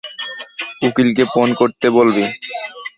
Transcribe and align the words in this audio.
উকিলকে 0.81 1.23
phone 1.25 1.47
করতে 1.53 1.87
বলবি। 1.89 2.25